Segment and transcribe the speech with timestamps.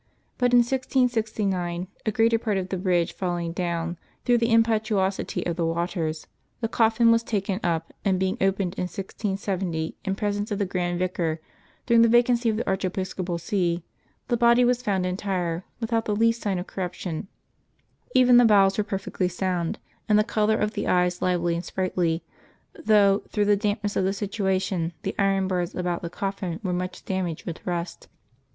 [0.39, 5.57] But in 1669 a greater part of the bridge falling down through the impetuosity of
[5.57, 6.25] the waters,
[6.59, 10.97] the cofl&n was taken up, and being opened in 1670 in presence of the grand
[10.97, 11.39] vicar,
[11.85, 13.83] during the vacancy of the archiepiscopal see,
[14.27, 17.27] the body was found entire, without the least sign of corrup tion;
[18.15, 19.77] even the bowels were perfectly sound,
[20.09, 22.23] and the color of the eyes lively and sprightly,
[22.73, 26.73] though, through the damp ness of the situation, the iron bars about the coffin were
[26.73, 28.07] much damaged with rust.